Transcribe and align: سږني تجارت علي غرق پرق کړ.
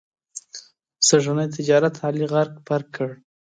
سږني 1.07 1.45
تجارت 1.55 1.95
علي 2.05 2.23
غرق 2.31 2.53
پرق 2.67 2.87
کړ. 2.95 3.09